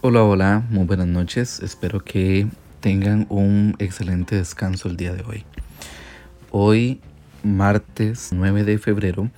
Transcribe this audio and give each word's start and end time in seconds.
Hola, 0.00 0.22
hola, 0.22 0.64
muy 0.70 0.84
buenas 0.84 1.08
noches. 1.08 1.58
Espero 1.58 2.04
que 2.04 2.46
tengan 2.78 3.26
un 3.30 3.74
excelente 3.80 4.36
descanso 4.36 4.88
el 4.88 4.96
día 4.96 5.12
de 5.12 5.24
hoy. 5.24 5.44
Hoy, 6.52 7.00
martes 7.42 8.28
9 8.30 8.62
de 8.62 8.78
febrero, 8.78 9.28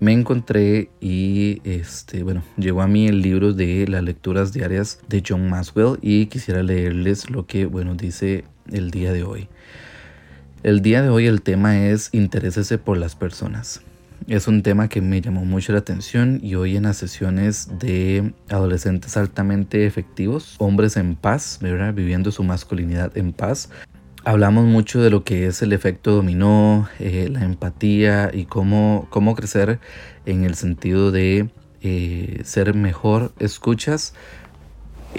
me 0.00 0.12
encontré 0.12 0.90
y 1.00 1.60
este, 1.62 2.24
bueno, 2.24 2.42
llegó 2.56 2.82
a 2.82 2.88
mí 2.88 3.06
el 3.06 3.22
libro 3.22 3.52
de 3.52 3.86
las 3.86 4.02
lecturas 4.02 4.52
diarias 4.52 4.98
de 5.08 5.22
John 5.24 5.48
Maxwell 5.48 6.00
y 6.02 6.26
quisiera 6.26 6.64
leerles 6.64 7.30
lo 7.30 7.46
que, 7.46 7.66
bueno, 7.66 7.94
dice 7.94 8.42
el 8.72 8.90
día 8.90 9.12
de 9.12 9.22
hoy. 9.22 9.48
El 10.64 10.82
día 10.82 11.00
de 11.00 11.10
hoy 11.10 11.26
el 11.26 11.42
tema 11.42 11.86
es 11.86 12.08
interésese 12.12 12.78
por 12.78 12.98
las 12.98 13.14
personas. 13.14 13.82
Es 14.28 14.48
un 14.48 14.64
tema 14.64 14.88
que 14.88 15.00
me 15.00 15.20
llamó 15.20 15.44
mucho 15.44 15.72
la 15.72 15.78
atención 15.78 16.40
y 16.42 16.56
hoy 16.56 16.76
en 16.76 16.82
las 16.82 16.96
sesiones 16.96 17.68
de 17.78 18.34
adolescentes 18.48 19.16
altamente 19.16 19.86
efectivos, 19.86 20.56
hombres 20.58 20.96
en 20.96 21.14
paz, 21.14 21.60
¿verdad? 21.62 21.94
viviendo 21.94 22.32
su 22.32 22.42
masculinidad 22.42 23.16
en 23.16 23.32
paz, 23.32 23.70
hablamos 24.24 24.64
mucho 24.64 25.00
de 25.00 25.10
lo 25.10 25.22
que 25.22 25.46
es 25.46 25.62
el 25.62 25.72
efecto 25.72 26.10
dominó, 26.10 26.88
eh, 26.98 27.28
la 27.30 27.44
empatía 27.44 28.32
y 28.34 28.46
cómo, 28.46 29.06
cómo 29.10 29.36
crecer 29.36 29.78
en 30.24 30.42
el 30.42 30.56
sentido 30.56 31.12
de 31.12 31.48
eh, 31.82 32.40
ser 32.44 32.74
mejor 32.74 33.32
escuchas 33.38 34.12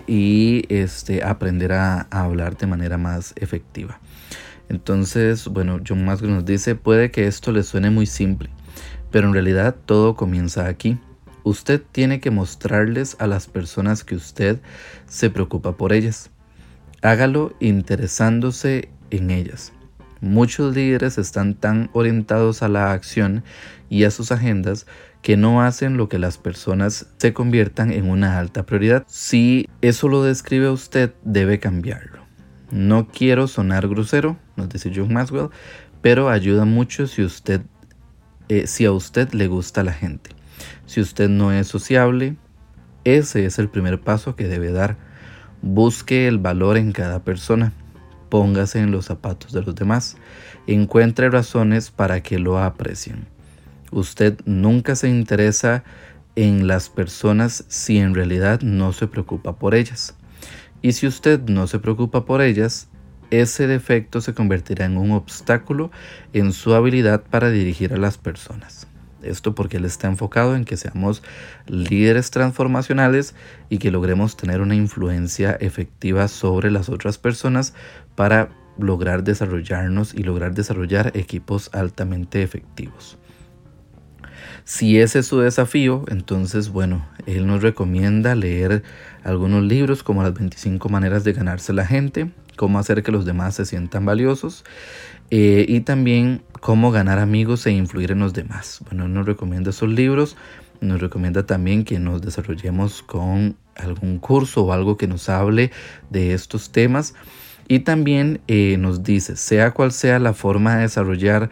y 0.06 0.66
este, 0.68 1.24
aprender 1.24 1.72
a, 1.72 2.08
a 2.12 2.26
hablar 2.26 2.58
de 2.58 2.68
manera 2.68 2.98
más 2.98 3.32
efectiva. 3.38 4.02
Entonces, 4.68 5.48
bueno, 5.48 5.80
John 5.88 6.04
Maslow 6.04 6.30
nos 6.30 6.44
dice, 6.44 6.76
puede 6.76 7.10
que 7.10 7.28
esto 7.28 7.54
le 7.54 7.64
suene 7.64 7.90
muy 7.90 8.06
simple, 8.06 8.50
pero 9.18 9.30
en 9.30 9.34
realidad 9.34 9.76
todo 9.88 10.16
comienza 10.16 10.68
aquí. 10.68 11.00
Usted 11.44 11.82
tiene 11.92 12.20
que 12.20 12.30
mostrarles 12.30 13.16
a 13.18 13.26
las 13.26 13.48
personas 13.48 14.04
que 14.04 14.14
usted 14.14 14.60
se 15.08 15.32
preocupa 15.32 15.76
por 15.76 15.92
ellas. 15.92 16.30
Hágalo 17.02 17.56
interesándose 17.60 18.90
en 19.10 19.32
ellas. 19.32 19.74
Muchos 20.22 20.76
líderes 20.76 21.18
están 21.18 21.56
tan 21.56 21.90
orientados 21.94 22.62
a 22.62 22.68
la 22.68 22.92
acción 22.92 23.44
y 23.90 24.04
a 24.04 24.12
sus 24.12 24.32
agendas 24.32 24.86
que 25.24 25.36
no 25.36 25.64
hacen 25.64 25.98
lo 25.98 26.10
que 26.10 26.20
las 26.20 26.38
personas 26.38 27.08
se 27.18 27.34
conviertan 27.34 27.92
en 27.92 28.08
una 28.08 28.38
alta 28.38 28.68
prioridad. 28.68 29.04
Si 29.08 29.68
eso 29.82 30.10
lo 30.10 30.22
describe 30.22 30.70
usted, 30.70 31.16
debe 31.24 31.60
cambiarlo. 31.60 32.20
No 32.70 33.08
quiero 33.08 33.48
sonar 33.48 33.88
grosero, 33.88 34.38
nos 34.58 34.70
dice 34.70 34.92
John 34.96 35.12
Maxwell, 35.12 35.50
pero 36.04 36.30
ayuda 36.30 36.66
mucho 36.66 37.08
si 37.08 37.24
usted 37.24 37.62
eh, 38.50 38.68
si 38.68 38.86
a 38.86 38.92
usted 38.92 39.32
le 39.34 39.48
gusta 39.48 39.84
la 39.84 39.94
gente. 39.94 40.32
Si 40.86 41.02
usted 41.02 41.30
no 41.30 41.52
es 41.52 41.68
sociable, 41.68 42.38
ese 43.04 43.46
es 43.46 43.60
el 43.60 43.70
primer 43.70 44.02
paso 44.02 44.36
que 44.36 44.48
debe 44.48 44.72
dar. 44.72 44.98
Busque 45.62 46.28
el 46.28 46.38
valor 46.38 46.78
en 46.78 46.92
cada 46.92 47.24
persona. 47.24 47.74
Póngase 48.30 48.80
en 48.80 48.92
los 48.92 49.06
zapatos 49.06 49.54
de 49.54 49.62
los 49.62 49.76
demás. 49.76 50.18
Encuentre 50.68 51.30
razones 51.30 51.92
para 51.92 52.22
que 52.22 52.40
lo 52.40 52.60
aprecien. 52.60 53.28
Usted 53.92 54.38
nunca 54.46 54.96
se 54.96 55.10
interesa 55.10 55.84
en 56.36 56.68
las 56.68 56.90
personas 56.90 57.66
si 57.68 57.98
en 57.98 58.14
realidad 58.14 58.62
no 58.62 58.94
se 58.94 59.08
preocupa 59.08 59.58
por 59.58 59.74
ellas. 59.74 60.16
Y 60.82 60.92
si 60.92 61.08
usted 61.08 61.42
no 61.42 61.68
se 61.68 61.80
preocupa 61.80 62.26
por 62.26 62.42
ellas, 62.42 62.90
ese 63.32 63.68
defecto 63.68 64.22
se 64.22 64.34
convertirá 64.34 64.86
en 64.86 64.98
un 64.98 65.12
obstáculo 65.12 65.92
en 66.34 66.54
su 66.54 66.74
habilidad 66.74 67.24
para 67.24 67.50
dirigir 67.50 67.94
a 67.94 67.98
las 67.98 68.18
personas. 68.18 68.88
Esto 69.24 69.56
porque 69.56 69.78
él 69.78 69.86
está 69.86 70.08
enfocado 70.08 70.56
en 70.56 70.64
que 70.64 70.78
seamos 70.78 71.24
líderes 71.66 72.32
transformacionales 72.32 73.36
y 73.70 73.80
que 73.80 73.92
logremos 73.92 74.38
tener 74.38 74.62
una 74.62 74.76
influencia 74.76 75.58
efectiva 75.60 76.28
sobre 76.28 76.72
las 76.72 76.90
otras 76.90 77.18
personas 77.18 77.74
para 78.16 78.50
lograr 78.78 79.24
desarrollarnos 79.24 80.14
y 80.14 80.24
lograr 80.24 80.54
desarrollar 80.54 81.12
equipos 81.16 81.70
altamente 81.74 82.44
efectivos. 82.44 83.18
Si 84.68 85.00
ese 85.00 85.20
es 85.20 85.28
su 85.28 85.40
desafío, 85.40 86.04
entonces, 86.10 86.68
bueno, 86.68 87.08
él 87.26 87.48
nos 87.48 87.62
recomienda 87.62 88.36
leer 88.36 88.84
algunos 89.24 89.64
libros 89.64 90.04
como 90.04 90.24
Las 90.24 90.34
25 90.34 90.90
maneras 90.90 91.24
de 91.24 91.32
ganarse 91.32 91.72
la 91.72 91.86
gente, 91.86 92.32
cómo 92.58 92.78
hacer 92.78 93.02
que 93.02 93.14
los 93.14 93.24
demás 93.24 93.56
se 93.56 93.66
sientan 93.66 94.06
valiosos 94.06 94.66
eh, 95.32 95.66
y 95.70 95.80
también 95.80 96.42
cómo 96.60 96.92
ganar 96.92 97.18
amigos 97.18 97.66
e 97.66 97.72
influir 97.72 98.12
en 98.12 98.20
los 98.20 98.34
demás. 98.34 98.82
Bueno, 98.84 99.06
él 99.06 99.14
nos 99.14 99.26
recomienda 99.26 99.70
esos 99.70 99.88
libros, 99.88 100.36
nos 100.82 101.00
recomienda 101.00 101.46
también 101.46 101.86
que 101.86 101.98
nos 101.98 102.22
desarrollemos 102.22 103.02
con 103.04 103.56
algún 103.78 104.20
curso 104.20 104.66
o 104.66 104.74
algo 104.74 104.98
que 104.98 105.08
nos 105.08 105.30
hable 105.30 105.72
de 106.10 106.34
estos 106.34 106.74
temas. 106.74 107.16
Y 107.70 107.80
también 107.80 108.42
eh, 108.50 108.76
nos 108.78 109.02
dice, 109.02 109.38
sea 109.38 109.72
cual 109.72 109.94
sea 109.94 110.20
la 110.20 110.34
forma 110.34 110.76
de 110.76 110.82
desarrollar 110.82 111.52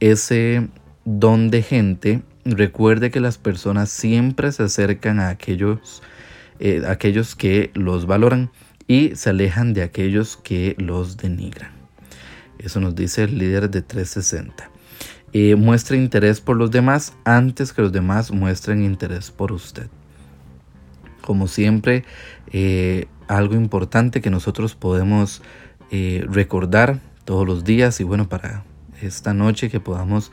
ese 0.00 0.66
don 1.04 1.48
de 1.48 1.62
gente, 1.62 2.22
Recuerde 2.48 3.10
que 3.10 3.18
las 3.18 3.38
personas 3.38 3.90
siempre 3.90 4.52
se 4.52 4.62
acercan 4.62 5.18
a 5.18 5.30
aquellos, 5.30 6.00
eh, 6.60 6.84
aquellos 6.86 7.34
que 7.34 7.72
los 7.74 8.06
valoran 8.06 8.52
y 8.86 9.16
se 9.16 9.30
alejan 9.30 9.74
de 9.74 9.82
aquellos 9.82 10.36
que 10.36 10.76
los 10.78 11.16
denigran. 11.16 11.72
Eso 12.60 12.78
nos 12.78 12.94
dice 12.94 13.24
el 13.24 13.38
líder 13.38 13.68
de 13.68 13.82
360. 13.82 14.70
Eh, 15.32 15.56
muestre 15.56 15.96
interés 15.96 16.40
por 16.40 16.56
los 16.56 16.70
demás 16.70 17.14
antes 17.24 17.72
que 17.72 17.82
los 17.82 17.90
demás 17.90 18.30
muestren 18.30 18.84
interés 18.84 19.32
por 19.32 19.50
usted. 19.50 19.88
Como 21.22 21.48
siempre, 21.48 22.04
eh, 22.52 23.08
algo 23.26 23.56
importante 23.56 24.20
que 24.20 24.30
nosotros 24.30 24.76
podemos 24.76 25.42
recordar 25.90 27.00
todos 27.24 27.46
los 27.46 27.64
días 27.64 28.00
y 28.00 28.04
bueno, 28.04 28.28
para 28.28 28.64
esta 29.00 29.32
noche 29.34 29.70
que 29.70 29.78
podamos 29.80 30.32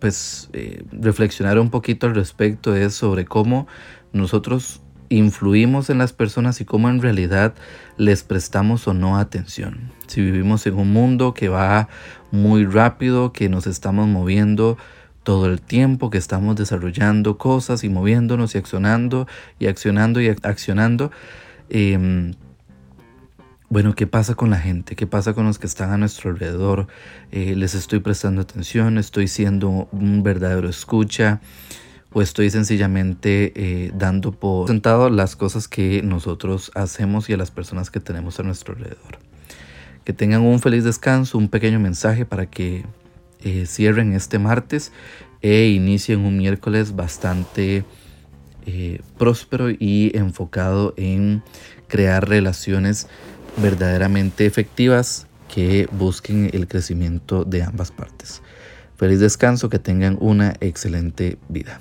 pues 0.00 0.48
eh, 0.52 0.82
reflexionar 0.90 1.58
un 1.58 1.70
poquito 1.70 2.06
al 2.06 2.14
respecto 2.14 2.74
es 2.74 2.94
sobre 2.94 3.24
cómo 3.24 3.68
nosotros 4.12 4.80
influimos 5.10 5.90
en 5.90 5.98
las 5.98 6.12
personas 6.12 6.60
y 6.60 6.64
cómo 6.64 6.88
en 6.88 7.02
realidad 7.02 7.54
les 7.96 8.22
prestamos 8.22 8.88
o 8.88 8.94
no 8.94 9.18
atención. 9.18 9.90
Si 10.06 10.20
vivimos 10.20 10.66
en 10.66 10.74
un 10.74 10.92
mundo 10.92 11.34
que 11.34 11.48
va 11.48 11.88
muy 12.30 12.64
rápido, 12.64 13.32
que 13.32 13.48
nos 13.48 13.66
estamos 13.66 14.08
moviendo 14.08 14.78
todo 15.22 15.46
el 15.46 15.60
tiempo, 15.60 16.10
que 16.10 16.18
estamos 16.18 16.56
desarrollando 16.56 17.38
cosas 17.38 17.84
y 17.84 17.88
moviéndonos 17.88 18.54
y 18.54 18.58
accionando 18.58 19.26
y 19.58 19.66
accionando 19.66 20.20
y 20.20 20.28
accionando, 20.28 21.10
eh, 21.68 22.32
bueno, 23.70 23.94
¿qué 23.94 24.08
pasa 24.08 24.34
con 24.34 24.50
la 24.50 24.58
gente? 24.58 24.96
¿Qué 24.96 25.06
pasa 25.06 25.32
con 25.32 25.46
los 25.46 25.60
que 25.60 25.68
están 25.68 25.92
a 25.92 25.96
nuestro 25.96 26.30
alrededor? 26.30 26.88
Eh, 27.30 27.54
¿Les 27.54 27.76
estoy 27.76 28.00
prestando 28.00 28.40
atención? 28.42 28.98
¿Estoy 28.98 29.28
siendo 29.28 29.88
un 29.92 30.24
verdadero 30.24 30.68
escucha? 30.68 31.40
¿O 32.12 32.20
estoy 32.20 32.50
sencillamente 32.50 33.52
eh, 33.54 33.92
dando 33.94 34.32
por 34.32 34.66
sentado 34.66 35.08
las 35.08 35.36
cosas 35.36 35.68
que 35.68 36.02
nosotros 36.02 36.72
hacemos 36.74 37.30
y 37.30 37.34
a 37.34 37.36
las 37.36 37.52
personas 37.52 37.92
que 37.92 38.00
tenemos 38.00 38.40
a 38.40 38.42
nuestro 38.42 38.74
alrededor? 38.74 39.20
Que 40.02 40.12
tengan 40.12 40.40
un 40.42 40.58
feliz 40.58 40.82
descanso, 40.82 41.38
un 41.38 41.48
pequeño 41.48 41.78
mensaje 41.78 42.26
para 42.26 42.46
que 42.46 42.84
eh, 43.44 43.66
cierren 43.66 44.14
este 44.14 44.40
martes 44.40 44.90
e 45.42 45.68
inicien 45.68 46.18
un 46.20 46.36
miércoles 46.36 46.96
bastante 46.96 47.84
próspero 49.18 49.70
y 49.70 50.12
enfocado 50.14 50.94
en 50.96 51.42
crear 51.88 52.28
relaciones 52.28 53.08
verdaderamente 53.56 54.46
efectivas 54.46 55.26
que 55.52 55.88
busquen 55.92 56.50
el 56.52 56.68
crecimiento 56.68 57.44
de 57.44 57.62
ambas 57.62 57.90
partes. 57.90 58.42
Feliz 58.96 59.20
descanso, 59.20 59.68
que 59.68 59.78
tengan 59.78 60.16
una 60.20 60.54
excelente 60.60 61.38
vida. 61.48 61.80